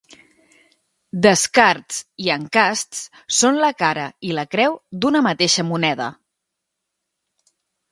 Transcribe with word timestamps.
Descarts 1.25 1.99
i 2.27 2.31
encasts 2.37 3.03
són 3.41 3.61
la 3.65 3.71
cara 3.83 4.07
i 4.31 4.33
la 4.39 4.47
creu 4.57 4.81
d'una 5.05 5.25
mateixa 5.29 5.69
moneda. 5.71 6.11